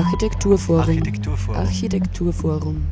[0.00, 0.80] Architekturforum.
[0.80, 1.56] Architekturforum.
[1.60, 2.86] Architekturforum.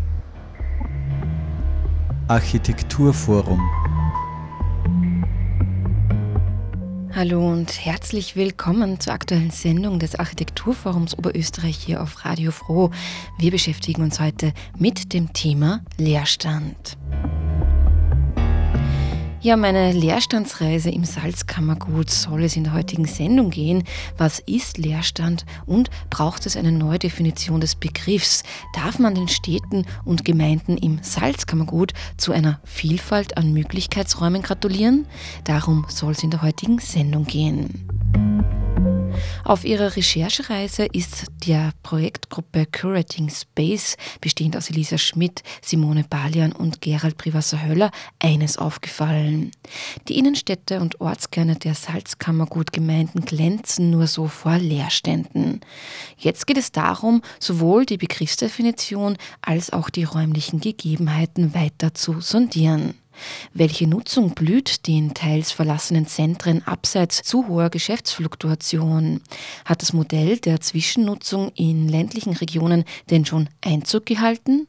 [2.29, 3.61] Architekturforum.
[7.14, 12.91] Hallo und herzlich willkommen zur aktuellen Sendung des Architekturforums Oberösterreich hier auf Radio Froh.
[13.38, 16.98] Wir beschäftigen uns heute mit dem Thema Leerstand.
[19.41, 23.84] Ja, meine Leerstandsreise im Salzkammergut soll es in der heutigen Sendung gehen.
[24.16, 28.42] Was ist Leerstand und braucht es eine neue Definition des Begriffs?
[28.74, 35.06] Darf man den Städten und Gemeinden im Salzkammergut zu einer Vielfalt an Möglichkeitsräumen gratulieren?
[35.45, 37.98] Darum soll es in der heutigen Sendung gehen.
[39.45, 46.80] Auf ihrer Recherchereise ist der Projektgruppe Curating Space, bestehend aus Elisa Schmidt, Simone Balian und
[46.80, 49.52] Gerald Privasser-Höller, eines aufgefallen.
[50.09, 55.61] Die Innenstädte und Ortskerne der Salzkammergutgemeinden glänzen nur so vor Leerständen.
[56.19, 62.94] Jetzt geht es darum, sowohl die Begriffsdefinition als auch die räumlichen Gegebenheiten weiter zu sondieren.
[63.55, 69.20] Welche Nutzung blüht den teils verlassenen Zentren abseits zu hoher Geschäftsfluktuation?
[69.64, 74.69] Hat das Modell der Zwischennutzung in ländlichen Regionen denn schon Einzug gehalten?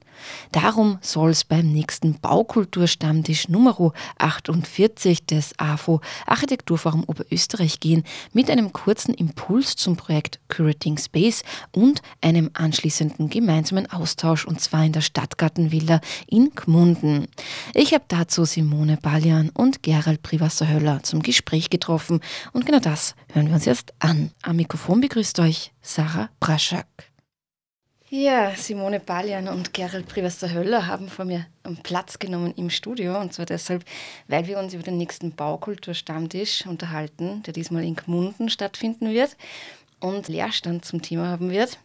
[0.51, 3.69] Darum soll es beim nächsten Baukulturstammtisch Nummer
[4.17, 8.03] 48 des AFO Architekturforum Oberösterreich gehen,
[8.33, 14.85] mit einem kurzen Impuls zum Projekt Curating Space und einem anschließenden gemeinsamen Austausch, und zwar
[14.85, 17.27] in der Stadtgartenvilla in Gmunden.
[17.73, 22.19] Ich habe dazu Simone Balian und Gerald Privasser-Höller zum Gespräch getroffen
[22.53, 24.31] und genau das hören wir uns jetzt an.
[24.41, 27.08] Am Mikrofon begrüßt euch Sarah Braschak.
[28.11, 31.45] Ja, Simone Balian und Gerald Privester-Höller haben vor mir
[31.83, 33.19] Platz genommen im Studio.
[33.19, 33.85] Und zwar deshalb,
[34.27, 39.37] weil wir uns über den nächsten Baukulturstammtisch unterhalten, der diesmal in Gmunden stattfinden wird
[39.99, 41.77] und Leerstand zum Thema haben wird.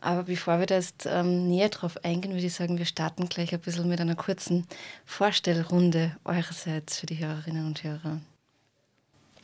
[0.00, 3.52] Aber bevor wir da jetzt ähm, näher drauf eingehen, würde ich sagen, wir starten gleich
[3.52, 4.68] ein bisschen mit einer kurzen
[5.04, 8.20] Vorstellrunde eurerseits für die Hörerinnen und Hörer.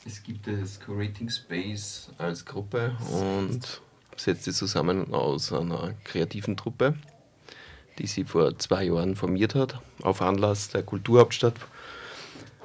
[0.06, 3.82] Es gibt das Co-Rating Space als Gruppe und
[4.16, 6.94] setzt sich zusammen aus einer kreativen Truppe,
[7.98, 11.54] die sie vor zwei Jahren formiert hat, auf Anlass der Kulturhauptstadt,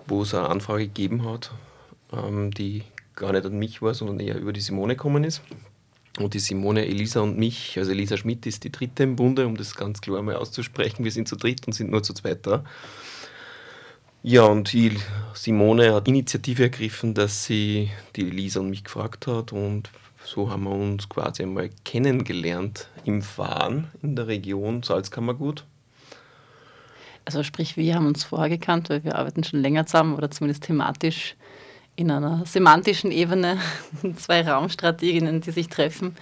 [0.08, 1.52] wo es eine Anfrage gegeben hat,
[2.14, 2.84] ähm, die
[3.16, 5.42] gar nicht an mich war, sondern eher über die Simone gekommen ist.
[6.20, 9.56] Und die Simone, Elisa und mich, also Elisa Schmidt ist die dritte im Bunde, um
[9.56, 11.04] das ganz klar mal auszusprechen.
[11.04, 12.64] Wir sind zu dritt und sind nur zu zweit da.
[14.24, 14.98] Ja, und die
[15.36, 19.92] Simone hat Initiative ergriffen, dass sie die Elisa und mich gefragt hat und
[20.28, 25.64] so haben wir uns quasi einmal kennengelernt im Fahren in der Region Salzkammergut.
[27.24, 30.64] Also sprich, wir haben uns vorher gekannt, weil wir arbeiten schon länger zusammen oder zumindest
[30.64, 31.36] thematisch
[31.96, 33.58] in einer semantischen Ebene.
[34.18, 36.16] Zwei Raumstrateginnen, die sich treffen.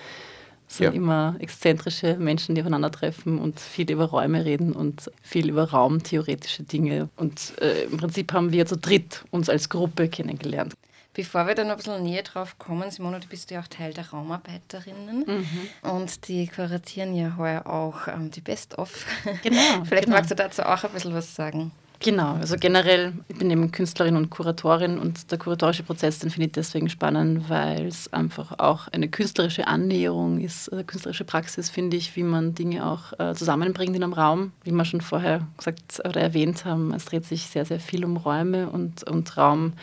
[0.67, 0.91] Es sind ja.
[0.91, 7.09] immer exzentrische Menschen, die aufeinandertreffen und viel über Räume reden und viel über raumtheoretische Dinge.
[7.17, 10.75] Und äh, im Prinzip haben wir zu dritt uns als Gruppe kennengelernt.
[11.15, 13.93] Bevor wir dann noch ein bisschen näher drauf kommen, Simone, du bist ja auch Teil
[13.93, 15.89] der Raumarbeiterinnen mhm.
[15.89, 19.05] und die kuratieren ja heuer auch ähm, die Best-of.
[19.41, 19.85] Genau.
[19.85, 20.17] Vielleicht genau.
[20.17, 21.71] magst du dazu auch ein bisschen was sagen.
[21.99, 26.47] Genau, also generell, ich bin eben Künstlerin und Kuratorin und der kuratorische Prozess, den finde
[26.47, 31.95] ich deswegen spannend, weil es einfach auch eine künstlerische Annäherung ist, eine künstlerische Praxis, finde
[31.95, 34.51] ich, wie man Dinge auch äh, zusammenbringt in einem Raum.
[34.63, 38.17] Wie wir schon vorher gesagt oder erwähnt haben, es dreht sich sehr, sehr viel um
[38.17, 39.73] Räume und, und Raum.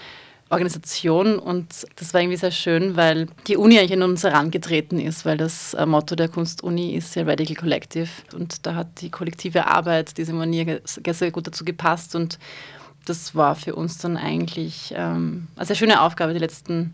[0.52, 5.24] Organisation und das war irgendwie sehr schön, weil die Uni eigentlich an uns herangetreten ist,
[5.24, 9.66] weil das äh, Motto der Kunstuni ist ja Radical Collective und da hat die kollektive
[9.66, 12.38] Arbeit, diese Manier sehr gut dazu gepasst und
[13.06, 16.92] das war für uns dann eigentlich ähm, eine sehr schöne Aufgabe, die letzten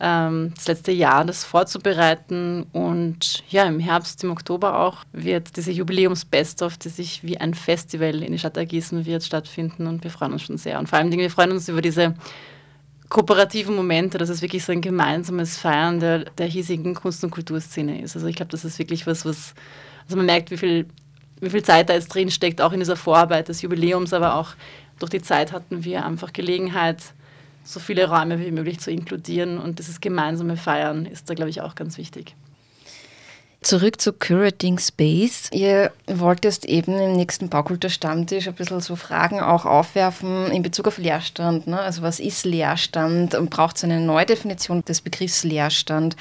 [0.00, 2.66] ähm, das letzte Jahr das vorzubereiten.
[2.72, 8.22] Und ja, im Herbst, im Oktober auch, wird diese Jubiläums-Best-of, die sich wie ein Festival
[8.22, 9.86] in die Stadt ergießen wird, stattfinden.
[9.86, 10.78] Und wir freuen uns schon sehr.
[10.78, 12.14] Und vor allem, wir freuen uns über diese
[13.10, 18.00] kooperativen Momente, dass es wirklich so ein gemeinsames Feiern der, der hiesigen Kunst- und Kulturszene
[18.00, 18.16] ist.
[18.16, 19.54] Also ich glaube, das ist wirklich was, was,
[20.04, 20.86] also man merkt, wie viel,
[21.40, 24.54] wie viel Zeit da jetzt drin steckt, auch in dieser Vorarbeit des Jubiläums, aber auch
[25.00, 27.02] durch die Zeit hatten wir einfach Gelegenheit,
[27.64, 31.60] so viele Räume wie möglich zu inkludieren und dieses gemeinsame Feiern ist da, glaube ich,
[31.60, 32.34] auch ganz wichtig.
[33.62, 35.50] Zurück zu Curating Space.
[35.52, 40.96] Ihr wolltest eben im nächsten Baukulturstammtisch ein bisschen so Fragen auch aufwerfen in Bezug auf
[40.96, 41.66] Leerstand.
[41.66, 41.78] Ne?
[41.78, 46.16] Also was ist Leerstand und braucht es eine Neudefinition des Begriffs Leerstand?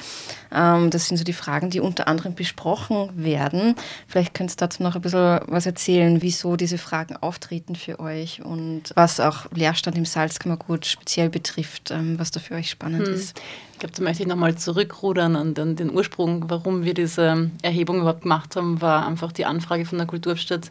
[0.54, 3.76] Ähm, das sind so die Fragen, die unter anderem besprochen werden.
[4.08, 8.44] Vielleicht könnt ihr dazu noch ein bisschen was erzählen, wieso diese Fragen auftreten für euch
[8.44, 13.14] und was auch Leerstand im Salzkammergut speziell betrifft, ähm, was da für euch spannend hm.
[13.14, 13.42] ist.
[13.80, 18.02] Ich glaube, da möchte ich nochmal zurückrudern an den, den, Ursprung, warum wir diese Erhebung
[18.02, 20.70] überhaupt gemacht haben, war einfach die Anfrage von der Kulturhauptstadt,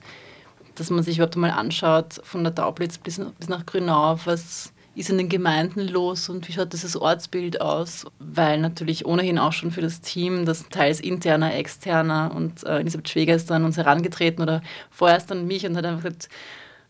[0.74, 5.08] dass man sich überhaupt mal anschaut, von der Taublitz bis, bis nach Grünau, was ist
[5.08, 8.04] in den Gemeinden los und wie schaut dieses Ortsbild aus?
[8.18, 13.08] Weil natürlich ohnehin auch schon für das Team, das teils interner, externer und äh, Elisabeth
[13.08, 14.60] Schweger ist dann uns herangetreten oder
[14.90, 16.28] vorerst an mich und hat einfach gesagt,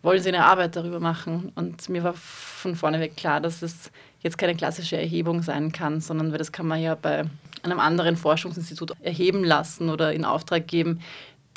[0.03, 1.53] wollen Sie eine Arbeit darüber machen?
[1.55, 6.33] Und mir war von vorneweg klar, dass es jetzt keine klassische Erhebung sein kann, sondern
[6.33, 7.25] das kann man ja bei
[7.63, 11.01] einem anderen Forschungsinstitut erheben lassen oder in Auftrag geben.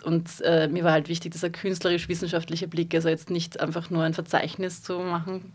[0.04, 4.14] Und äh, mir war halt wichtig, dieser künstlerisch-wissenschaftliche Blick, also jetzt nicht einfach nur ein
[4.14, 5.54] Verzeichnis zu machen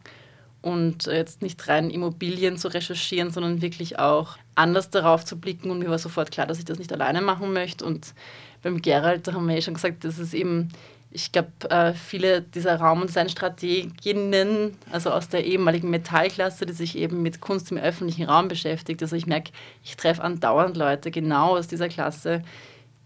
[0.63, 5.71] und jetzt nicht rein Immobilien zu recherchieren, sondern wirklich auch anders darauf zu blicken.
[5.71, 7.85] Und mir war sofort klar, dass ich das nicht alleine machen möchte.
[7.85, 8.15] Und
[8.63, 10.71] beim Gerald, da haben wir ja schon gesagt, das ist eben
[11.17, 16.97] ich glaube, äh, viele dieser Raum- und Designstrateginnen, also aus der ehemaligen Metallklasse, die sich
[16.97, 19.51] eben mit Kunst im öffentlichen Raum beschäftigt, also ich merke,
[19.83, 22.43] ich treffe andauernd Leute genau aus dieser Klasse,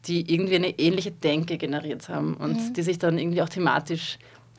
[0.06, 2.74] die irgendwie eine ähnliche Denke generiert haben und mhm.
[2.74, 4.18] die sich dann irgendwie auch thematisch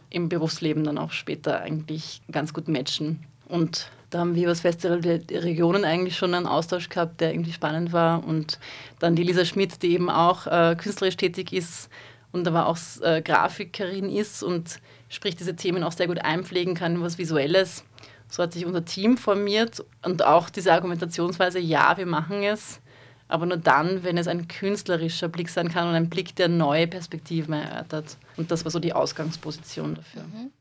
[0.10, 3.20] im Berufsleben dann auch später eigentlich ganz gut matchen.
[3.50, 7.34] Und da haben wir über das Festival der Regionen eigentlich schon einen Austausch gehabt, der
[7.34, 8.26] irgendwie spannend war.
[8.26, 8.60] Und
[9.00, 11.90] dann die Lisa Schmidt, die eben auch äh, künstlerisch tätig ist,
[12.32, 14.80] und aber auch äh, Grafikerin ist und
[15.10, 17.84] sprich diese Themen auch sehr gut einpflegen kann, was Visuelles.
[18.30, 22.80] So hat sich unser Team formiert und auch diese Argumentationsweise, ja, wir machen es,
[23.28, 26.88] aber nur dann, wenn es ein künstlerischer Blick sein kann und ein Blick, der neue
[26.88, 28.18] Perspektiven erörtert.
[28.38, 30.24] Und das war so die Ausgangsposition dafür.
[30.24, 30.52] Mhm.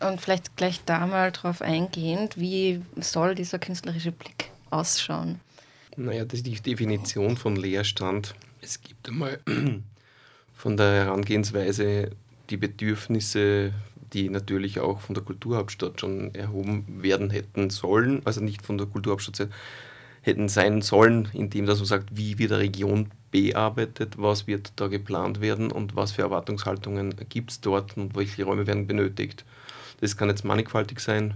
[0.00, 5.40] Und vielleicht gleich da mal drauf eingehend, wie soll dieser künstlerische Blick ausschauen?
[5.96, 8.34] Naja, das ist die Definition von Leerstand.
[8.60, 9.40] Es gibt einmal
[10.58, 12.10] von der Herangehensweise
[12.50, 13.72] die Bedürfnisse,
[14.12, 18.88] die natürlich auch von der Kulturhauptstadt schon erhoben werden hätten sollen, also nicht von der
[18.88, 19.50] Kulturhauptstadt
[20.22, 24.88] hätten sein sollen, indem dass man sagt, wie wird eine Region bearbeitet, was wird da
[24.88, 29.44] geplant werden und was für Erwartungshaltungen gibt es dort und welche Räume werden benötigt.
[30.00, 31.34] Das kann jetzt mannigfaltig sein,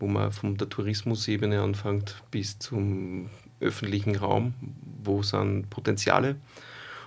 [0.00, 3.28] wo man von der Tourismusebene anfängt bis zum
[3.60, 4.54] öffentlichen Raum,
[5.04, 6.36] wo sind Potenziale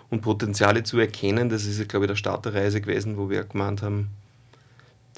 [0.10, 1.50] und Potenziale zu erkennen.
[1.50, 4.10] Das ist, glaube ich, der Start der Reise gewesen, wo wir gemeint haben,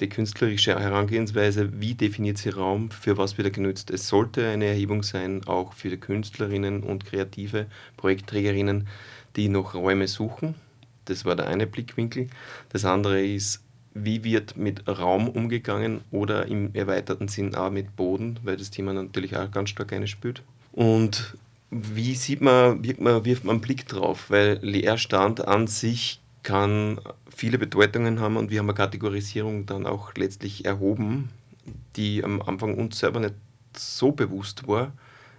[0.00, 3.90] die künstlerische Herangehensweise, wie definiert sie Raum, für was wird er genützt.
[3.90, 7.66] Es sollte eine Erhebung sein, auch für Künstlerinnen und kreative
[7.96, 8.88] Projektträgerinnen,
[9.36, 10.54] die noch Räume suchen.
[11.04, 12.28] Das war der eine Blickwinkel.
[12.70, 13.62] Das andere ist,
[13.94, 18.92] wie wird mit Raum umgegangen oder im erweiterten Sinn auch mit Boden, weil das Thema
[18.92, 20.42] natürlich auch ganz stark eine spürt.
[20.72, 21.36] Und
[21.72, 24.28] wie sieht man, wirkt man, wirft man einen Blick drauf?
[24.28, 27.00] Weil Leerstand an sich kann
[27.34, 31.30] viele Bedeutungen haben und wir haben eine Kategorisierung dann auch letztlich erhoben,
[31.96, 33.34] die am Anfang uns selber nicht
[33.74, 34.92] so bewusst war.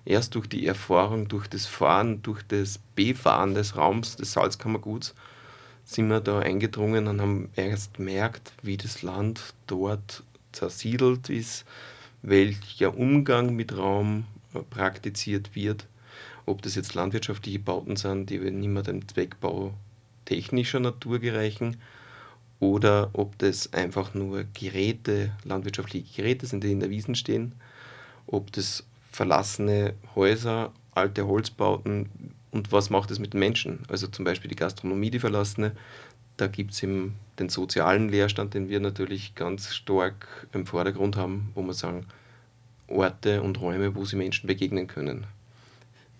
[0.06, 5.14] Erst durch die Erfahrung, durch das Fahren, durch das Befahren des Raums, des Salzkammerguts,
[5.86, 11.66] sind wir da eingedrungen und haben erst gemerkt, wie das Land dort zersiedelt ist,
[12.24, 14.26] welcher Umgang mit Raum
[14.72, 15.86] praktiziert wird
[16.46, 19.74] ob das jetzt landwirtschaftliche Bauten sind, die nicht mehr dem Zweckbau
[20.26, 21.78] technischer Natur gereichen,
[22.60, 27.54] oder ob das einfach nur Geräte, landwirtschaftliche Geräte sind, die in der Wiesen stehen,
[28.26, 32.10] ob das verlassene Häuser, alte Holzbauten
[32.52, 33.80] und was macht es mit den Menschen?
[33.90, 35.74] Also zum Beispiel die Gastronomie, die verlassene,
[36.38, 41.64] da gibt es den sozialen Leerstand, den wir natürlich ganz stark im Vordergrund haben, wo
[41.64, 42.06] wir sagen,
[42.88, 45.28] Orte und Räume, wo sie Menschen begegnen können.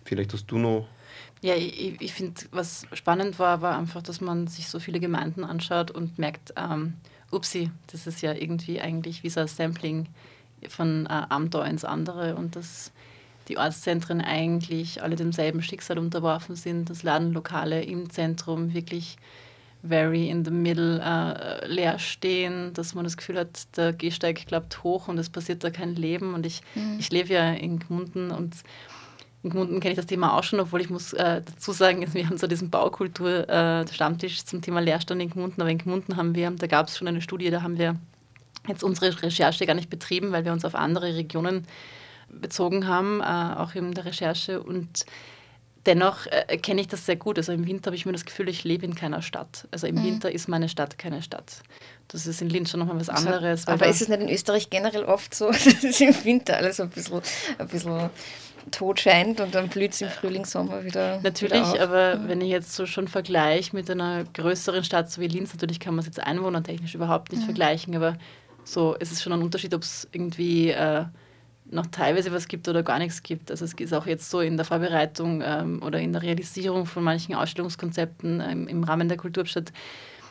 [0.04, 0.86] Vielleicht hast du noch.
[1.42, 5.44] Ja, ich, ich finde, was spannend war, war einfach, dass man sich so viele Gemeinden
[5.44, 6.94] anschaut und merkt, ähm,
[7.30, 10.06] upsi, das ist ja irgendwie eigentlich wie so ein Sampling
[10.68, 12.92] von äh, Amtor ins andere und dass
[13.48, 19.18] die Ortszentren eigentlich alle demselben Schicksal unterworfen sind, dass Ladenlokale im Zentrum wirklich
[19.86, 24.82] very in the middle äh, leer stehen, dass man das Gefühl hat, der Gehsteig klappt
[24.82, 26.32] hoch und es passiert da kein Leben.
[26.32, 26.96] Und ich, mhm.
[26.98, 28.54] ich lebe ja in Gmunden und
[29.44, 32.26] in Gmunden kenne ich das Thema auch schon, obwohl ich muss äh, dazu sagen, wir
[32.26, 36.50] haben so diesen Baukultur-Stammtisch äh, zum Thema Leerstand in Gmunden, aber in Gmunden haben wir,
[36.50, 37.96] da gab es schon eine Studie, da haben wir
[38.66, 41.66] jetzt unsere Recherche gar nicht betrieben, weil wir uns auf andere Regionen
[42.28, 45.04] bezogen haben, äh, auch in der Recherche und
[45.84, 47.36] dennoch äh, kenne ich das sehr gut.
[47.36, 49.68] Also im Winter habe ich mir das Gefühl, ich lebe in keiner Stadt.
[49.70, 50.04] Also im mhm.
[50.04, 51.62] Winter ist meine Stadt keine Stadt.
[52.08, 53.66] Das ist in Linz schon nochmal was anderes.
[53.66, 56.88] Aber ist es nicht in Österreich generell oft so, dass es im Winter alles ein
[56.88, 57.20] bisschen,
[57.58, 58.10] ein bisschen
[58.70, 61.20] tot scheint und dann blüht es im Frühling, Sommer wieder.
[61.22, 62.28] Natürlich, wieder aber mhm.
[62.28, 65.94] wenn ich jetzt so schon vergleiche mit einer größeren Stadt so wie Linz, natürlich kann
[65.94, 67.46] man es jetzt einwohnertechnisch überhaupt nicht mhm.
[67.46, 68.16] vergleichen, aber
[68.64, 71.04] so ist es schon ein Unterschied, ob es irgendwie äh,
[71.70, 73.50] noch teilweise was gibt oder gar nichts gibt.
[73.50, 77.02] Also es ist auch jetzt so in der Vorbereitung ähm, oder in der Realisierung von
[77.02, 79.72] manchen Ausstellungskonzepten ähm, im Rahmen der Kulturstadt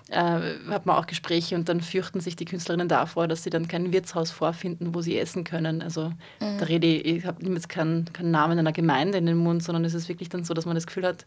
[0.09, 3.67] äh, hat man auch Gespräche und dann fürchten sich die Künstlerinnen davor, dass sie dann
[3.67, 5.81] kein Wirtshaus vorfinden, wo sie essen können.
[5.81, 6.57] Also mhm.
[6.59, 9.85] da rede ich, ich habe jetzt keinen, keinen Namen einer Gemeinde in den Mund, sondern
[9.85, 11.25] es ist wirklich dann so, dass man das Gefühl hat,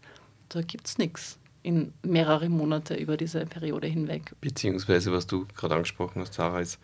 [0.49, 4.33] da gibt es nichts in mehrere Monate über diese Periode hinweg.
[4.41, 6.79] Beziehungsweise, was du gerade angesprochen hast, Sarah, ist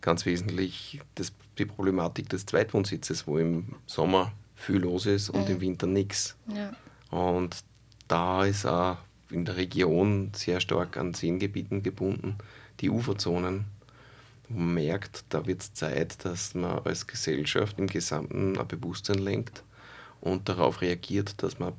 [0.00, 5.54] ganz wesentlich das, die Problematik des Zweitwohnsitzes, wo im Sommer viel los ist und mhm.
[5.54, 6.36] im Winter nichts.
[6.48, 6.72] Ja.
[7.16, 7.56] Und
[8.08, 8.96] da ist auch
[9.34, 12.36] in der Region sehr stark an Seengebieten gebunden,
[12.80, 13.66] die Uferzonen.
[14.48, 19.64] Man merkt, da wird es Zeit, dass man als Gesellschaft im Gesamten ein Bewusstsein lenkt
[20.20, 21.72] und darauf reagiert, dass man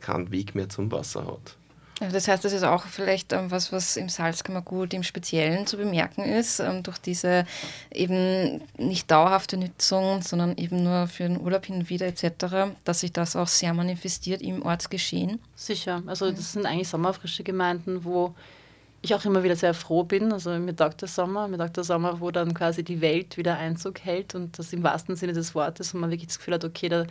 [0.00, 1.56] keinen Weg mehr zum Wasser hat.
[2.00, 6.24] Das heißt, das ist auch vielleicht ähm, was, was im Salzkammergut im Speziellen zu bemerken
[6.24, 7.44] ist, ähm, durch diese
[7.92, 13.00] eben nicht dauerhafte Nutzung, sondern eben nur für den Urlaub hin und wieder etc., dass
[13.00, 15.40] sich das auch sehr manifestiert im Ortsgeschehen.
[15.54, 18.34] Sicher, also das sind eigentlich sommerfrische Gemeinden, wo
[19.02, 20.32] ich auch immer wieder sehr froh bin.
[20.32, 23.58] Also mir taugt der Sommer, mir taugt der Sommer, wo dann quasi die Welt wieder
[23.58, 26.64] Einzug hält und das im wahrsten Sinne des Wortes und man wirklich das Gefühl hat,
[26.64, 27.04] okay, da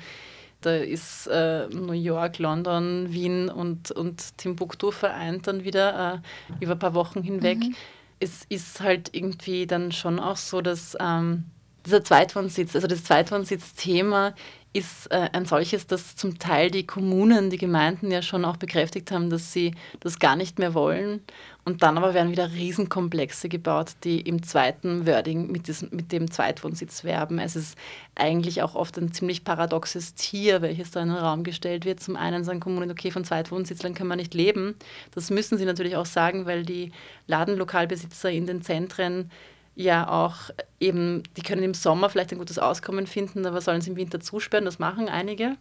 [0.62, 6.22] da ist äh, New York, London, Wien und, und Timbuktu vereint dann wieder
[6.60, 7.60] äh, über ein paar Wochen hinweg.
[7.60, 7.76] Mhm.
[8.20, 11.46] Es ist halt irgendwie dann schon auch so, dass ähm,
[11.86, 14.36] dieser Zweitwohnsitz, also das Zweitwohnsitz-Thema
[14.72, 19.12] ist äh, ein solches, dass zum Teil die Kommunen, die Gemeinden ja schon auch bekräftigt
[19.12, 21.22] haben, dass sie das gar nicht mehr wollen.
[21.66, 26.30] Und dann aber werden wieder Riesenkomplexe gebaut, die im zweiten Wording mit, diesem, mit dem
[26.30, 27.40] Zweitwohnsitz werben.
[27.40, 27.78] Es ist
[28.16, 32.00] eigentlich auch oft ein ziemlich paradoxes Tier, welches da in den Raum gestellt wird.
[32.00, 34.76] Zum einen sagen Kommunen, okay, von Zweitwohnsitzlern kann man nicht leben.
[35.16, 36.92] Das müssen sie natürlich auch sagen, weil die
[37.28, 39.32] Ladenlokalbesitzer in den Zentren
[39.80, 40.36] ja auch
[40.80, 44.20] eben, die können im Sommer vielleicht ein gutes Auskommen finden, aber sollen sie im Winter
[44.20, 45.56] zusperren, das machen einige.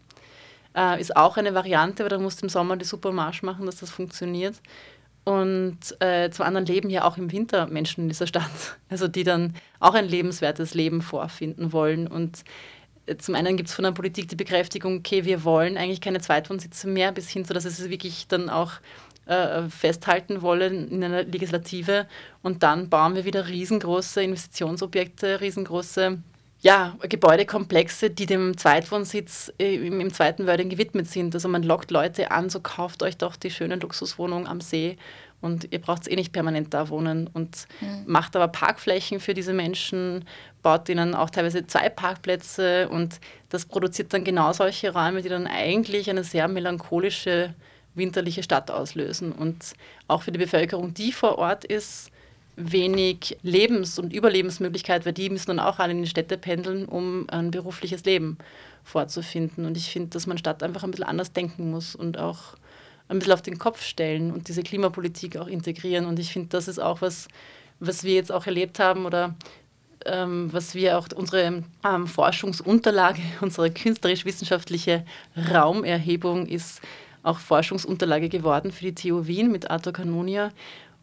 [0.77, 3.77] Äh, ist auch eine Variante, aber dann musst du im Sommer die Supermarsch machen, dass
[3.77, 4.57] das funktioniert.
[5.25, 8.51] Und äh, zum anderen leben ja auch im Winter Menschen in dieser Stadt,
[8.89, 12.09] also die dann auch ein lebenswertes Leben vorfinden wollen.
[12.09, 12.43] Und
[13.07, 16.21] äh, zum einen gibt es von der Politik die Bekräftigung, okay, wir wollen eigentlich keine
[16.21, 18.73] Zweitwohnsitze mehr, bis hin zu, dass es wirklich dann auch
[19.29, 22.07] äh, festhalten wollen in einer Legislative.
[22.43, 26.19] Und dann bauen wir wieder riesengroße Investitionsobjekte, riesengroße
[26.61, 31.35] ja, Gebäudekomplexe, die dem Zweitwohnsitz äh, im, im zweiten Wording gewidmet sind.
[31.35, 34.97] Also man lockt Leute an, so kauft euch doch die schöne Luxuswohnung am See
[35.41, 38.05] und ihr braucht eh nicht permanent da wohnen und mhm.
[38.07, 40.25] macht aber Parkflächen für diese Menschen,
[40.63, 43.21] baut ihnen auch teilweise zwei Parkplätze und
[43.51, 47.55] das produziert dann genau solche Räume, die dann eigentlich eine sehr melancholische
[47.95, 49.33] winterliche Stadt auslösen.
[49.33, 49.75] Und
[50.07, 52.11] auch für die Bevölkerung, die vor Ort ist,
[52.57, 57.27] wenig Lebens- und Überlebensmöglichkeit, weil die müssen dann auch alle in die Städte pendeln, um
[57.31, 58.37] ein berufliches Leben
[58.83, 59.65] vorzufinden.
[59.65, 62.57] Und ich finde, dass man Stadt einfach ein bisschen anders denken muss und auch
[63.09, 66.05] ein bisschen auf den Kopf stellen und diese Klimapolitik auch integrieren.
[66.07, 67.29] Und ich finde, das ist auch was,
[67.81, 69.35] was wir jetzt auch erlebt haben oder
[70.05, 75.05] ähm, was wir auch unsere ähm, Forschungsunterlage, unsere künstlerisch-wissenschaftliche
[75.53, 76.81] Raumerhebung ist
[77.29, 80.51] auch Forschungsunterlage geworden für die TU Wien mit Arthur Canonia.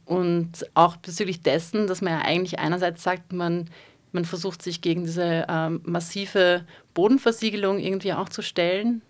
[0.06, 3.70] Und auch bezüglich dessen, dass man ja eigentlich einerseits sagt, man,
[4.12, 9.02] man versucht sich gegen diese ähm, massive Bodenversiegelung irgendwie auch zu stellen.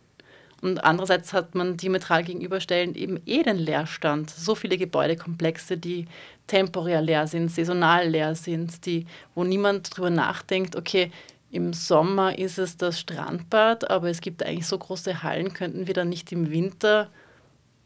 [0.62, 4.30] Und andererseits hat man diametral gegenüberstellend eben eh den Leerstand.
[4.30, 6.08] So viele Gebäudekomplexe, die
[6.48, 9.06] temporär leer sind, saisonal leer sind, die,
[9.36, 11.12] wo niemand drüber nachdenkt, okay,
[11.52, 15.94] im Sommer ist es das Strandbad, aber es gibt eigentlich so große Hallen, könnten wir
[15.94, 17.10] dann nicht im Winter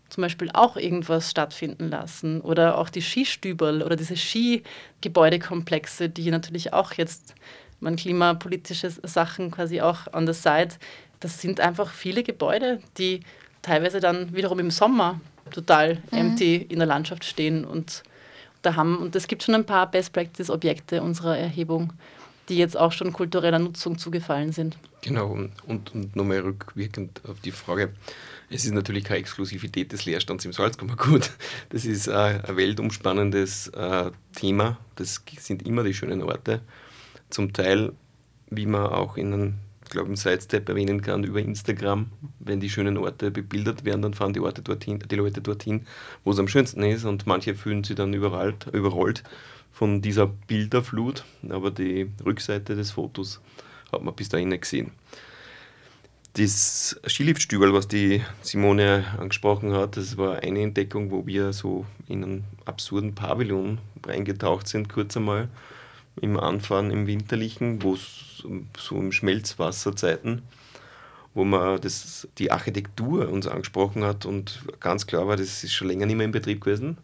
[0.10, 2.42] zum Beispiel auch irgendwas stattfinden lassen.
[2.42, 7.36] Oder auch die Skistüberl oder diese Skigebäudekomplexe, die natürlich auch jetzt
[7.80, 10.76] man klimapolitische Sachen quasi auch on the side,
[11.20, 13.22] das sind einfach viele Gebäude, die
[13.62, 15.20] teilweise dann wiederum im Sommer
[15.52, 16.18] total mhm.
[16.18, 18.04] empty in der Landschaft stehen und
[18.62, 21.94] da haben und es gibt schon ein paar Best Practice Objekte unserer Erhebung,
[22.50, 24.78] die jetzt auch schon kultureller Nutzung zugefallen sind.
[25.02, 27.94] Genau, und, und nochmal rückwirkend auf die Frage.
[28.50, 31.32] Es ist natürlich keine Exklusivität des Leerstands im Salzkammergut.
[31.70, 34.78] Das ist äh, ein weltumspannendes äh, Thema.
[34.96, 36.62] Das sind immer die schönen Orte.
[37.30, 37.94] Zum Teil,
[38.50, 39.54] wie man auch in einem,
[39.90, 42.08] glaube im Sidestep erwähnen kann, über Instagram,
[42.40, 45.86] wenn die schönen Orte bebildert werden, dann fahren die, Orte dorthin, die Leute dorthin,
[46.24, 49.24] wo es am schönsten ist und manche fühlen sich dann überrollt, überrollt
[49.72, 53.40] von dieser Bilderflut, aber die Rückseite des Fotos
[53.92, 54.92] hat man bis dahin nicht gesehen.
[56.34, 62.24] Das Skiliftstübel, was die Simone angesprochen hat, das war eine Entdeckung, wo wir so in
[62.24, 65.50] einen absurden Pavillon reingetaucht sind, kurz einmal
[66.22, 68.44] im Anfahren im Winterlichen, wo es
[68.78, 70.44] so im Schmelzwasserzeiten,
[71.34, 75.88] wo man das, die Architektur uns angesprochen hat und ganz klar war, das ist schon
[75.88, 76.98] länger nicht mehr in Betrieb gewesen.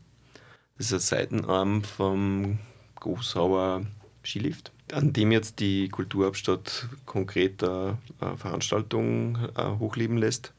[0.78, 2.60] Das ist ein Seitenarm vom
[3.00, 3.86] Gosauer
[4.26, 7.98] Skilift, an dem jetzt die Kulturhauptstadt konkret eine
[8.36, 10.54] Veranstaltung äh, hochleben lässt.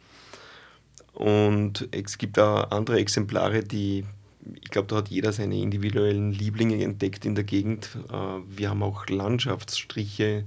[1.12, 4.06] Und es gibt auch andere Exemplare, die,
[4.54, 7.98] ich glaube, da hat jeder seine individuellen Lieblinge entdeckt in der Gegend.
[8.10, 10.44] Äh, wir haben auch Landschaftsstriche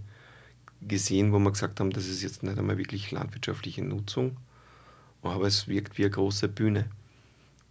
[0.82, 4.38] gesehen, wo wir gesagt haben, das ist jetzt nicht einmal wirklich landwirtschaftliche Nutzung,
[5.22, 6.90] aber es wirkt wie eine große Bühne.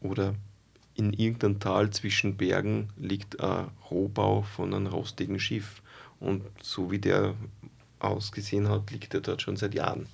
[0.01, 0.37] Oder
[0.99, 5.81] in irgendeinem Tal zwischen Bergen liegt ein Rohbau von einem rostigen Schiff.
[6.19, 7.35] Und so wie der
[8.01, 10.07] ausgesehen hat, liegt er dort schon seit Jahren.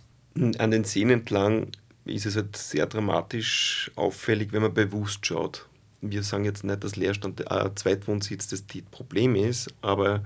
[0.59, 1.69] An den Seen entlang
[2.05, 5.67] ist es halt sehr dramatisch auffällig, wenn man bewusst schaut.
[6.03, 10.23] Wir sagen jetzt nicht, dass Leerstand äh, Zweitwohnsitz das Problem ist, aber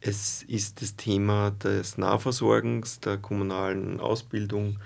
[0.00, 4.80] es ist das Thema des Nahversorgens, der kommunalen Ausbildung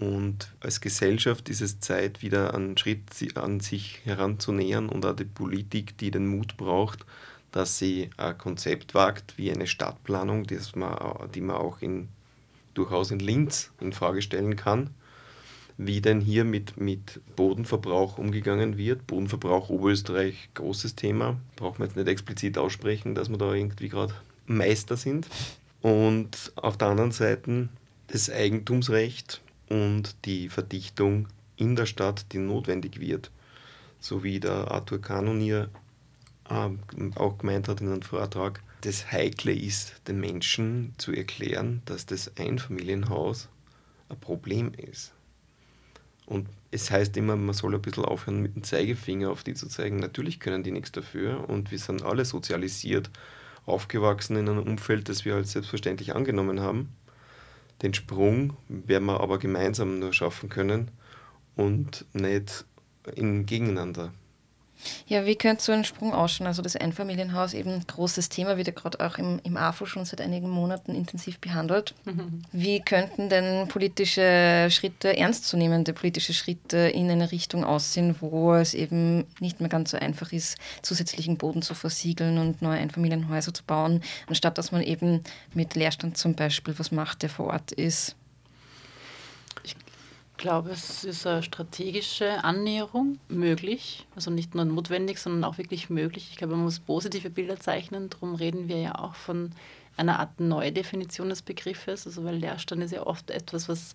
[0.00, 3.02] und als Gesellschaft ist es Zeit, wieder einen Schritt
[3.36, 7.04] an sich heranzunähern und auch die Politik, die den Mut braucht,
[7.52, 12.08] dass sie ein Konzept wagt wie eine Stadtplanung, das man, die man auch in,
[12.74, 14.90] durchaus in Linz in Frage stellen kann
[15.82, 19.06] wie denn hier mit, mit Bodenverbrauch umgegangen wird.
[19.06, 21.40] Bodenverbrauch Oberösterreich, großes Thema.
[21.56, 24.12] Braucht man jetzt nicht explizit aussprechen, dass wir da irgendwie gerade
[24.44, 25.26] Meister sind.
[25.80, 27.70] Und auf der anderen Seite
[28.08, 29.40] das Eigentumsrecht
[29.70, 33.30] und die Verdichtung in der Stadt, die notwendig wird.
[33.98, 35.70] So wie der Arthur Kanonier
[36.48, 36.68] äh,
[37.16, 42.36] auch gemeint hat in einem Vortrag, das Heikle ist, den Menschen zu erklären, dass das
[42.36, 43.48] Einfamilienhaus
[44.08, 45.12] ein Problem ist.
[46.26, 49.68] Und es heißt immer, man soll ein bisschen aufhören, mit dem Zeigefinger auf die zu
[49.68, 49.96] zeigen.
[49.96, 53.10] Natürlich können die nichts dafür und wir sind alle sozialisiert,
[53.66, 56.88] aufgewachsen in einem Umfeld, das wir als selbstverständlich angenommen haben.
[57.82, 60.90] Den Sprung werden wir aber gemeinsam nur schaffen können
[61.56, 62.66] und nicht
[63.14, 64.12] im Gegeneinander.
[65.06, 66.46] Ja, wie könnte so ein Sprung ausschauen?
[66.46, 70.20] Also das Einfamilienhaus, eben großes Thema, wird ja gerade auch im, im AFO schon seit
[70.20, 71.94] einigen Monaten intensiv behandelt.
[72.04, 72.42] Mhm.
[72.52, 79.24] Wie könnten denn politische Schritte, ernstzunehmende politische Schritte in eine Richtung aussehen, wo es eben
[79.40, 84.02] nicht mehr ganz so einfach ist, zusätzlichen Boden zu versiegeln und neue Einfamilienhäuser zu bauen,
[84.26, 85.22] anstatt dass man eben
[85.54, 88.16] mit Leerstand zum Beispiel was macht, der vor Ort ist?
[90.40, 94.06] Glaube, es ist eine strategische Annäherung möglich.
[94.16, 96.28] Also nicht nur notwendig, sondern auch wirklich möglich.
[96.30, 98.10] Ich glaube, man muss positive Bilder zeichnen.
[98.10, 99.52] Darum reden wir ja auch von
[99.96, 102.06] einer Art Neudefinition des Begriffes.
[102.06, 103.94] Also weil Leerstand ist ja oft etwas, was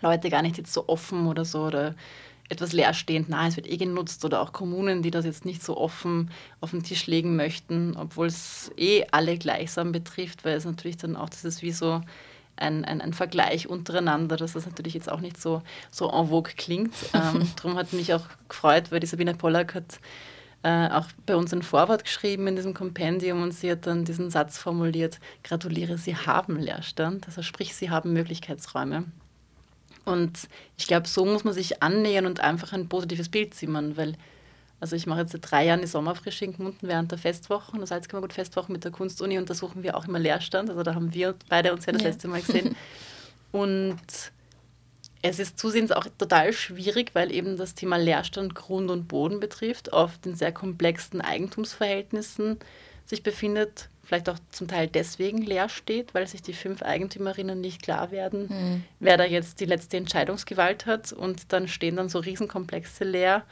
[0.00, 1.94] Leute gar nicht jetzt so offen oder so oder
[2.48, 5.76] etwas leerstehend, na, es wird eh genutzt oder auch Kommunen, die das jetzt nicht so
[5.76, 10.98] offen auf den Tisch legen möchten, obwohl es eh alle gleichsam betrifft, weil es natürlich
[10.98, 12.02] dann auch ist wie so
[12.56, 16.52] ein, ein, ein Vergleich untereinander, dass das natürlich jetzt auch nicht so, so en vogue
[16.56, 16.94] klingt.
[17.14, 20.00] Ähm, darum hat mich auch gefreut, weil die Sabine Pollack hat
[20.62, 24.30] äh, auch bei uns ein Vorwort geschrieben in diesem Kompendium und sie hat dann diesen
[24.30, 29.04] Satz formuliert, gratuliere, Sie haben Leerstand, also sprich, Sie haben Möglichkeitsräume.
[30.04, 34.14] Und ich glaube, so muss man sich annähern und einfach ein positives Bild zimmern, weil
[34.82, 37.86] also ich mache jetzt seit drei Jahren die Sommerfrische in Gmunden während der Festwochen, der
[37.86, 40.70] Salzkammergut-Festwochen mit der Kunstuni und da suchen wir auch immer Leerstand.
[40.70, 42.08] Also da haben wir beide uns ja das ja.
[42.08, 42.74] letzte Mal gesehen.
[43.52, 44.00] Und
[45.20, 49.92] es ist zusehends auch total schwierig, weil eben das Thema Leerstand Grund und Boden betrifft,
[49.92, 52.58] oft in sehr komplexen Eigentumsverhältnissen
[53.04, 57.82] sich befindet, vielleicht auch zum Teil deswegen leer steht, weil sich die fünf Eigentümerinnen nicht
[57.82, 58.84] klar werden, mhm.
[59.00, 63.44] wer da jetzt die letzte Entscheidungsgewalt hat und dann stehen dann so Riesenkomplexe leer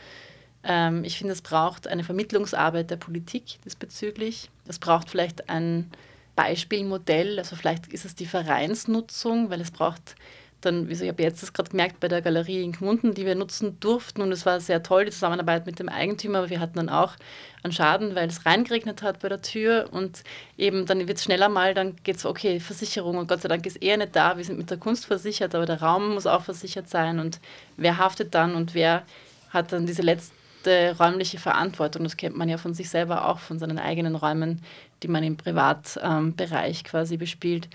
[0.65, 4.51] ähm, ich finde, es braucht eine Vermittlungsarbeit der Politik diesbezüglich.
[4.67, 5.91] Es braucht vielleicht ein
[6.37, 10.15] Beispielmodell, also vielleicht ist es die Vereinsnutzung, weil es braucht
[10.61, 13.35] dann, wie ich habe jetzt das gerade gemerkt bei der Galerie in Gmunden, die wir
[13.35, 16.77] nutzen durften und es war sehr toll, die Zusammenarbeit mit dem Eigentümer, aber wir hatten
[16.77, 17.15] dann auch
[17.63, 20.23] einen Schaden, weil es reingeregnet hat bei der Tür und
[20.59, 23.65] eben dann wird es schneller mal, dann geht es, okay, Versicherung und Gott sei Dank
[23.67, 26.43] ist er nicht da, wir sind mit der Kunst versichert, aber der Raum muss auch
[26.43, 27.41] versichert sein und
[27.77, 29.05] wer haftet dann und wer
[29.51, 32.05] hat dann diese letzten räumliche Verantwortung.
[32.05, 34.63] Das kennt man ja von sich selber auch, von seinen eigenen Räumen,
[35.03, 37.69] die man im Privatbereich ähm, quasi bespielt.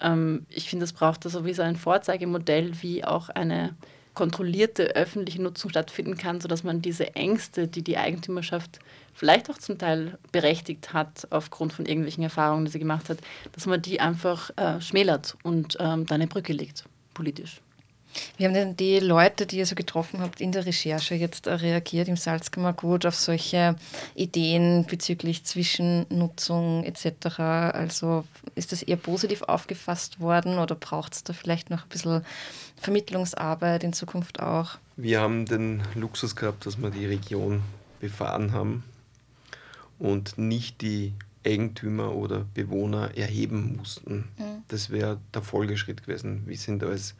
[0.00, 3.74] Ähm, ich finde, es braucht da sowieso ein Vorzeigemodell, wie auch eine
[4.14, 8.80] kontrollierte öffentliche Nutzung stattfinden kann, sodass man diese Ängste, die die Eigentümerschaft
[9.14, 13.18] vielleicht auch zum Teil berechtigt hat, aufgrund von irgendwelchen Erfahrungen, die sie gemacht hat,
[13.52, 17.60] dass man die einfach äh, schmälert und ähm, da eine Brücke legt, politisch.
[18.36, 22.08] Wie haben denn die Leute, die ihr so getroffen habt in der Recherche, jetzt reagiert
[22.08, 23.76] im Salzkammergut auf solche
[24.14, 27.38] Ideen bezüglich Zwischennutzung etc.?
[27.38, 32.24] Also ist das eher positiv aufgefasst worden oder braucht es da vielleicht noch ein bisschen
[32.76, 34.78] Vermittlungsarbeit in Zukunft auch?
[34.96, 37.62] Wir haben den Luxus gehabt, dass wir die Region
[38.00, 38.84] befahren haben
[39.98, 41.12] und nicht die
[41.44, 44.28] Eigentümer oder Bewohner erheben mussten.
[44.36, 44.62] Mhm.
[44.68, 46.42] Das wäre der Folgeschritt gewesen.
[46.46, 47.14] Wir sind als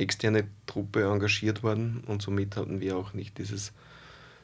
[0.00, 3.72] externe Truppe engagiert worden und somit hatten wir auch nicht dieses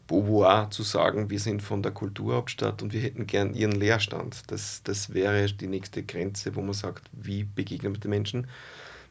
[0.07, 4.45] Beauvoir zu sagen, wir sind von der Kulturhauptstadt und wir hätten gern ihren Leerstand.
[4.53, 8.47] Das, das wäre die nächste Grenze, wo man sagt, wie begegnen wir den Menschen.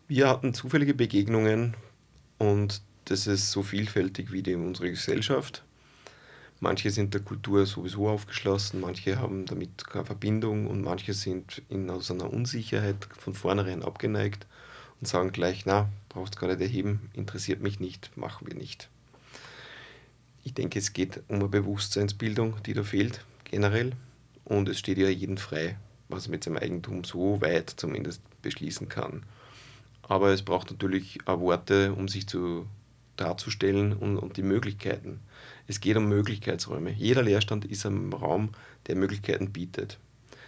[0.08, 1.76] Wir hatten zufällige Begegnungen
[2.38, 5.64] und das ist so vielfältig wie die, unsere Gesellschaft.
[6.62, 11.90] Manche sind der Kultur sowieso aufgeschlossen, manche haben damit keine Verbindung und manche sind in,
[11.90, 14.48] aus einer Unsicherheit von vornherein abgeneigt
[15.06, 18.90] und sagen gleich, na, brauchst gar nicht erheben, interessiert mich nicht, machen wir nicht.
[20.44, 23.92] Ich denke, es geht um eine Bewusstseinsbildung, die da fehlt, generell.
[24.46, 25.78] Und es steht ja jedem frei,
[26.10, 29.22] was er mit seinem Eigentum so weit zumindest beschließen kann.
[30.02, 32.66] Aber es braucht natürlich auch Worte, um sich zu
[33.16, 35.20] darzustellen und, und die Möglichkeiten.
[35.68, 36.94] Es geht um Möglichkeitsräume.
[36.94, 38.50] Jeder Leerstand ist ein Raum,
[38.88, 40.00] der Möglichkeiten bietet.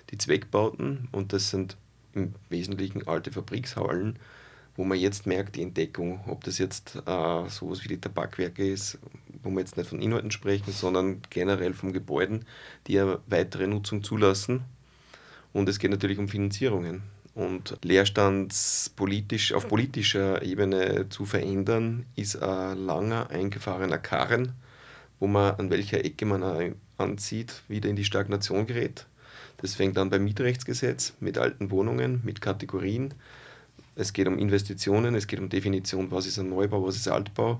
[0.10, 1.78] Die Zweckbauten, und das sind
[2.16, 4.18] im Wesentlichen alte Fabrikshallen,
[4.78, 9.00] wo man jetzt merkt, die Entdeckung, ob das jetzt äh, sowas wie die Tabakwerke ist,
[9.42, 12.46] wo wir jetzt nicht von Inhalten sprechen, sondern generell von Gebäuden,
[12.86, 14.64] die eine weitere Nutzung zulassen.
[15.52, 17.02] Und es geht natürlich um Finanzierungen.
[17.34, 24.54] Und Leerstandspolitisch auf politischer Ebene zu verändern, ist ein langer eingefahrener Karren,
[25.20, 29.08] wo man an welcher Ecke man anzieht, wieder in die Stagnation gerät.
[29.58, 33.14] Das fängt an beim Mietrechtsgesetz mit alten Wohnungen, mit Kategorien
[33.98, 37.60] es geht um Investitionen, es geht um Definition, was ist ein Neubau, was ist Altbau.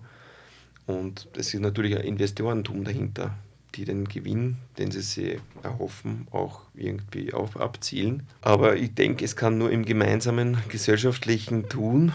[0.86, 3.36] Und es ist natürlich ein Investorentum dahinter,
[3.76, 8.24] die den Gewinn, den sie sich erhoffen, auch irgendwie auf abzielen.
[8.42, 12.14] Aber ich denke, es kann nur im gemeinsamen gesellschaftlichen Tun,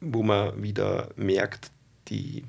[0.00, 1.70] wo man wieder merkt,
[2.08, 2.44] die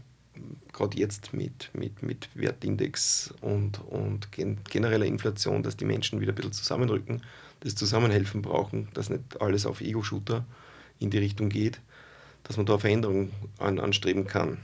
[0.74, 6.36] gerade jetzt mit, mit, mit Wertindex und, und genereller Inflation, dass die Menschen wieder ein
[6.36, 7.22] bisschen zusammenrücken
[7.60, 10.46] das Zusammenhelfen brauchen, dass nicht alles auf Ego-Shooter
[11.00, 11.82] in die Richtung geht,
[12.44, 14.60] dass man da Veränderungen an, anstreben kann.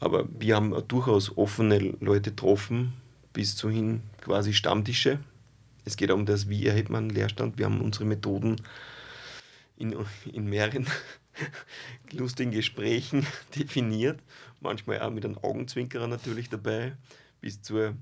[0.00, 2.92] Aber wir haben durchaus offene Leute getroffen,
[3.32, 5.20] bis zuhin quasi Stammtische.
[5.84, 7.58] Es geht um das, wie erhebt man einen Leerstand.
[7.58, 8.56] Wir haben unsere Methoden
[9.76, 9.94] in,
[10.32, 10.86] in mehreren
[12.12, 14.20] lustigen Gesprächen definiert,
[14.60, 16.96] manchmal auch mit einem Augenzwinkerer natürlich dabei,
[17.40, 17.94] bis zur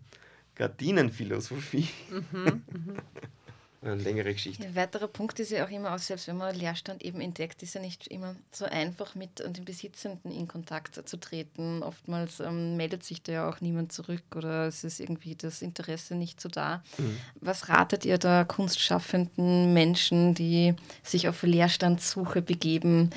[0.55, 1.89] Gardinenphilosophie.
[2.11, 3.03] Mhm, mh
[3.83, 4.63] eine längere Geschichte.
[4.63, 7.75] Ein weiterer Punkt ist ja auch immer, auch selbst wenn man Leerstand eben entdeckt, ist
[7.75, 11.83] ja nicht immer so einfach mit den Besitzenden in Kontakt zu treten.
[11.83, 16.15] Oftmals ähm, meldet sich da ja auch niemand zurück oder es ist irgendwie das Interesse
[16.15, 16.83] nicht so da.
[16.99, 17.17] Mhm.
[17.41, 23.11] Was ratet ihr da kunstschaffenden Menschen, die sich auf Leerstandssuche begeben,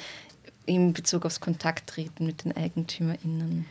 [0.65, 3.65] in Bezug aufs Kontakt treten mit den EigentümerInnen?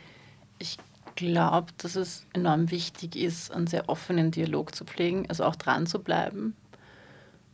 [0.59, 0.77] Ich
[1.15, 5.87] glaube, dass es enorm wichtig ist, einen sehr offenen Dialog zu pflegen, also auch dran
[5.87, 6.55] zu bleiben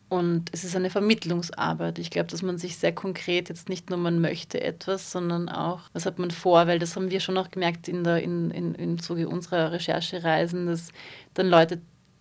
[0.09, 1.99] und es ist eine Vermittlungsarbeit.
[1.99, 5.81] Ich glaube, dass man sich sehr konkret jetzt nicht nur man möchte etwas, sondern auch,
[5.93, 8.73] was hat man vor, weil das haben wir schon auch gemerkt in der, in, in,
[8.73, 10.91] im Zuge unserer Recherchereisen, dass
[11.35, 11.79] dann Leute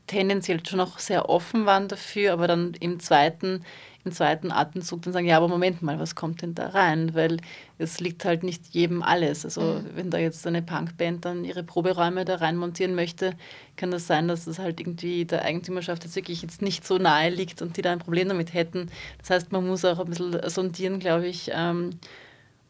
[0.08, 3.64] tendenziell schon noch sehr offen waren dafür, aber dann im zweiten
[4.08, 7.14] im zweiten Atemzug dann sagen, ja, aber Moment mal, was kommt denn da rein?
[7.14, 7.38] Weil
[7.78, 9.44] es liegt halt nicht jedem alles.
[9.44, 9.90] Also mhm.
[9.94, 13.34] wenn da jetzt eine Punkband dann ihre Proberäume da rein montieren möchte,
[13.76, 17.28] kann das sein, dass das halt irgendwie der Eigentümerschaft jetzt wirklich jetzt nicht so nahe
[17.28, 18.90] liegt und die da ein Problem damit hätten.
[19.18, 21.90] Das heißt, man muss auch ein bisschen sondieren, glaube ich, ähm,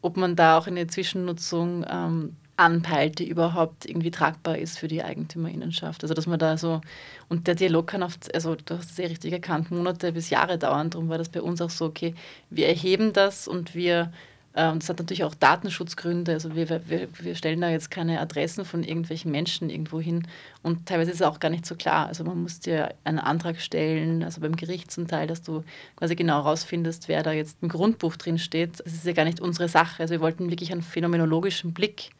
[0.01, 5.01] ob man da auch eine Zwischennutzung ähm, anpeilt, die überhaupt irgendwie tragbar ist für die
[5.01, 6.03] Eigentümerinnenschaft.
[6.03, 6.81] Also dass man da so,
[7.29, 10.57] und der Dialog kann oft, also du hast es sehr richtig erkannt, Monate bis Jahre
[10.57, 10.89] dauern.
[10.89, 12.13] Darum war das bei uns auch so, okay,
[12.49, 14.11] wir erheben das und wir,
[14.55, 18.65] äh, das hat natürlich auch Datenschutzgründe, also wir, wir, wir stellen da jetzt keine Adressen
[18.65, 20.27] von irgendwelchen Menschen irgendwo hin
[20.61, 22.07] und teilweise ist es auch gar nicht so klar.
[22.07, 25.63] Also man muss dir einen Antrag stellen, also beim Gericht zum Teil, dass du
[25.95, 28.81] quasi genau herausfindest, wer da jetzt im Grundbuch drin steht.
[28.81, 30.01] Das ist ja gar nicht unsere Sache.
[30.01, 32.11] Also wir wollten wirklich einen phänomenologischen Blick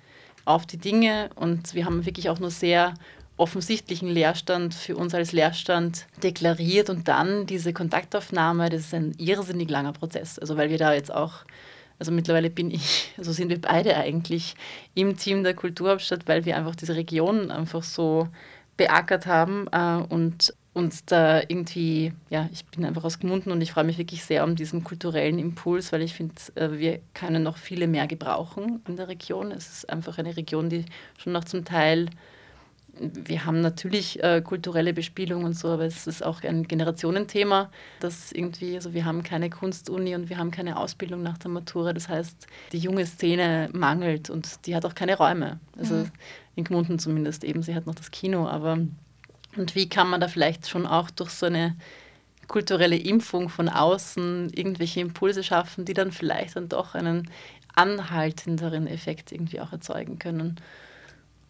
[0.45, 2.93] auf die Dinge und wir haben wirklich auch nur sehr
[3.39, 9.69] offensichtlichen Leerstand für uns als Leerstand deklariert und dann diese Kontaktaufnahme, das ist ein irrsinnig
[9.69, 10.37] langer Prozess.
[10.37, 11.45] Also weil wir da jetzt auch,
[11.99, 14.55] also mittlerweile bin ich, also sind wir beide eigentlich
[14.93, 18.27] im Team der Kulturhauptstadt, weil wir einfach diese Region einfach so
[18.75, 23.73] beackert haben äh, und und da irgendwie, ja, ich bin einfach aus Gmunden und ich
[23.73, 27.57] freue mich wirklich sehr um diesen kulturellen Impuls, weil ich finde, äh, wir können noch
[27.57, 29.51] viele mehr gebrauchen in der Region.
[29.51, 30.85] Es ist einfach eine Region, die
[31.17, 32.07] schon noch zum Teil,
[32.97, 38.31] wir haben natürlich äh, kulturelle Bespielung und so, aber es ist auch ein Generationenthema, das
[38.31, 41.93] irgendwie, also wir haben keine Kunstuni und wir haben keine Ausbildung nach der Matura.
[41.93, 45.59] Das heißt, die junge Szene mangelt und die hat auch keine Räume.
[45.77, 46.11] Also mhm.
[46.55, 48.79] in Gmunden zumindest eben, sie hat noch das Kino, aber
[49.55, 51.75] und wie kann man da vielleicht schon auch durch so eine
[52.47, 57.29] kulturelle Impfung von außen irgendwelche Impulse schaffen, die dann vielleicht dann doch einen
[57.75, 60.59] anhaltenderen Effekt irgendwie auch erzeugen können.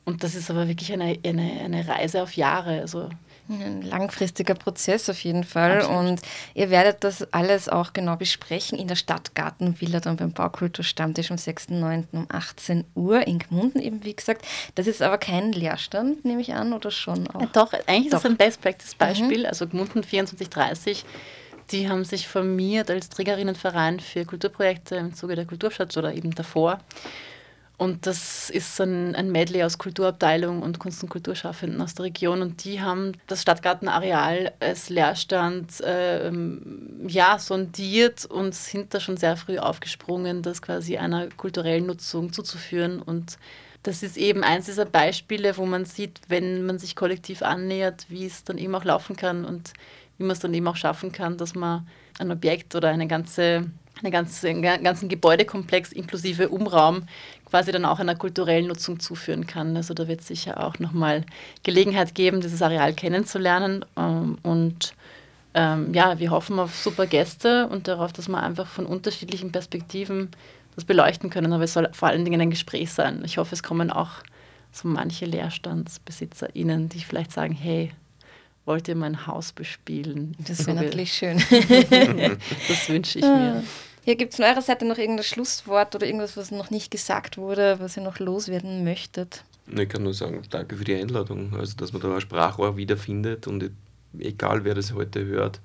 [0.10, 2.82] Und das ist aber wirklich eine, eine, eine Reise auf Jahre.
[2.82, 3.10] Also
[3.48, 5.82] ein langfristiger Prozess auf jeden Fall.
[5.82, 6.00] Absolut.
[6.00, 6.22] Und
[6.56, 12.06] ihr werdet das alles auch genau besprechen in der Stadtgartenvilla dann beim Baukulturstammtisch am 6.9.
[12.12, 14.44] um 18 Uhr in Gmunden eben, wie gesagt.
[14.74, 17.42] Das ist aber kein Leerstand, nehme ich an, oder schon auch?
[17.42, 18.18] Ja, doch, eigentlich Doch.
[18.18, 19.42] ist das ein Best-Practice-Beispiel.
[19.42, 19.46] Mhm.
[19.46, 21.06] Also Gmunden 2430
[21.72, 26.80] die haben sich formiert als Trägerinnenverein für Kulturprojekte im Zuge der Kulturstadt oder eben davor.
[27.80, 32.42] Und das ist ein, ein Medley aus Kulturabteilung und Kunst- und Kulturschaffenden aus der Region.
[32.42, 36.30] Und die haben das Stadtgartenareal als Leerstand äh,
[37.08, 43.02] ja, sondiert und sind da schon sehr früh aufgesprungen, das quasi einer kulturellen Nutzung zuzuführen.
[43.02, 43.38] Und
[43.84, 48.26] das ist eben eins dieser Beispiele, wo man sieht, wenn man sich kollektiv annähert, wie
[48.26, 49.72] es dann eben auch laufen kann und
[50.18, 51.88] wie man es dann eben auch schaffen kann, dass man
[52.20, 53.66] ein Objekt oder eine ganze
[54.02, 57.04] einen ganzen, ganzen Gebäudekomplex inklusive Umraum
[57.46, 59.76] quasi dann auch einer kulturellen Nutzung zuführen kann.
[59.76, 61.26] Also da wird es sicher auch nochmal
[61.64, 63.84] Gelegenheit geben, dieses Areal kennenzulernen.
[63.98, 64.94] Ähm, und
[65.54, 70.30] ähm, ja, wir hoffen auf super Gäste und darauf, dass wir einfach von unterschiedlichen Perspektiven
[70.76, 71.54] das beleuchten können.
[71.54, 73.24] Aber es soll vor allen Dingen ein Gespräch sein.
[73.26, 74.12] Ich hoffe, es kommen auch
[74.72, 77.92] so manche LeerstandsbesitzerInnen, die vielleicht sagen, hey,
[78.70, 80.38] wollt ihr mein Haus bespielen?
[80.48, 81.38] Das wäre natürlich schön.
[82.68, 83.64] das wünsche ich mir.
[84.04, 87.38] Hier gibt es von eurer Seite noch irgendein Schlusswort oder irgendwas, was noch nicht gesagt
[87.38, 89.44] wurde, was ihr noch loswerden möchtet?
[89.76, 91.52] Ich kann nur sagen, danke für die Einladung.
[91.58, 93.72] Also, dass man da ein Sprachrohr wiederfindet und
[94.20, 95.60] egal wer das heute hört,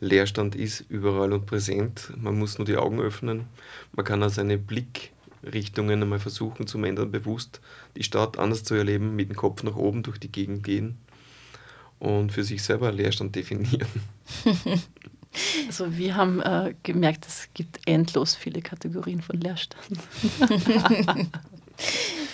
[0.00, 2.10] Leerstand ist überall und präsent.
[2.16, 3.44] Man muss nur die Augen öffnen.
[3.92, 7.60] Man kann auch seine Blickrichtungen einmal versuchen zu ändern, bewusst
[7.96, 10.96] die Stadt anders zu erleben, mit dem Kopf nach oben durch die Gegend gehen
[11.98, 13.88] und für sich selber Leerstand definieren.
[15.66, 19.98] Also wir haben äh, gemerkt, es gibt endlos viele Kategorien von Leerstand.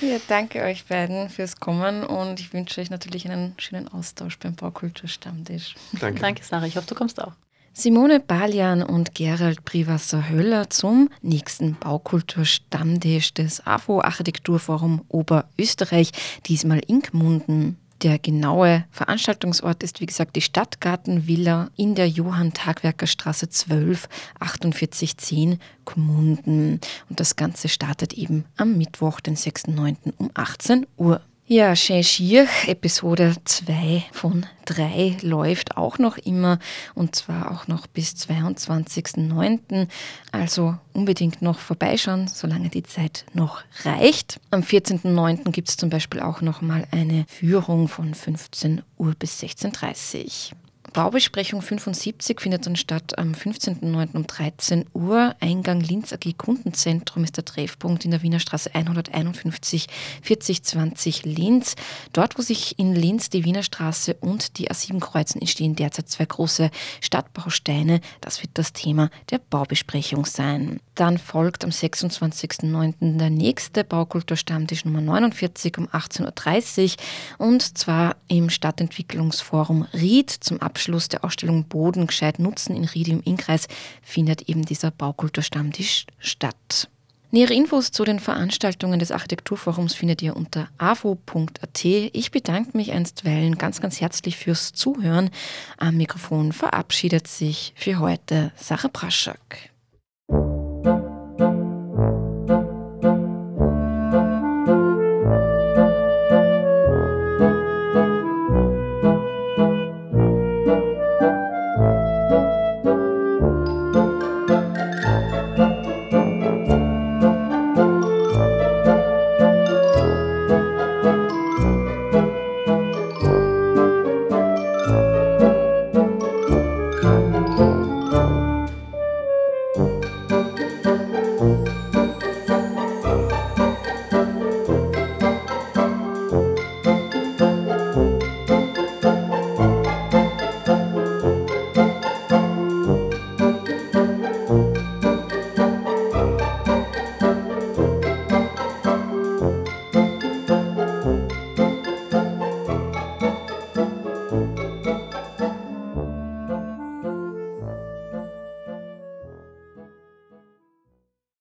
[0.01, 4.55] ja, danke euch beiden fürs Kommen und ich wünsche euch natürlich einen schönen Austausch beim
[4.55, 5.75] Baukulturstammtisch.
[5.99, 6.21] Danke.
[6.21, 6.67] Danke, Sarah.
[6.67, 7.33] Ich hoffe, du kommst auch.
[7.75, 16.13] Simone Balian und Gerald Privasser-Höller zum nächsten Baukulturstammtisch des AFO Architekturforum Oberösterreich,
[16.45, 17.79] diesmal in Gmunden.
[18.03, 24.09] Der genaue Veranstaltungsort ist wie gesagt die Stadtgartenvilla in der Johann-Tagwerker-Straße 12,
[24.41, 26.81] 4810 Gmunden.
[27.09, 30.15] Und das Ganze startet eben am Mittwoch, den 6.9.
[30.19, 31.21] um 18 Uhr.
[31.45, 36.61] Ja, Schier, Episode 2 von 3 läuft auch noch immer
[36.95, 39.89] und zwar auch noch bis 22.09.
[40.31, 44.41] Also unbedingt noch vorbeischauen, solange die Zeit noch reicht.
[44.51, 45.51] Am 14.09.
[45.51, 50.62] gibt es zum Beispiel auch noch mal eine Führung von 15 Uhr bis 16.30 Uhr.
[50.93, 54.15] Baubesprechung 75 findet dann statt am 15.09.
[54.15, 55.35] um 13 Uhr.
[55.41, 59.87] Eingang Linz AG Kundenzentrum ist der Treffpunkt in der Wiener Straße 151
[60.21, 61.77] 4020 Linz.
[62.13, 66.27] Dort, wo sich in Linz die Wiener Straße und die A7 kreuzen, entstehen derzeit zwei
[66.27, 68.01] große Stadtbausteine.
[68.21, 70.79] Das wird das Thema der Baubesprechung sein.
[70.95, 73.17] Dann folgt am 26.09.
[73.17, 76.99] der nächste Baukulturstammtisch Nummer 49 um 18.30
[77.39, 82.83] Uhr und zwar im Stadtentwicklungsforum Ried zum Abschluss Abschluss der Ausstellung Boden gescheit nutzen in
[82.85, 83.69] Ried im Innkreis
[84.03, 86.89] findet eben dieser Baukulturstammtisch statt.
[87.31, 91.85] Nähere Infos zu den Veranstaltungen des Architekturforums findet ihr unter avo.at.
[91.85, 95.31] Ich bedanke mich einstweilen ganz, ganz herzlich fürs Zuhören.
[95.79, 99.72] Am Mikrofon verabschiedet sich für heute Sarah Praschak.